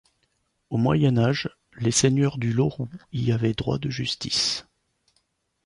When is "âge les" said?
1.19-1.91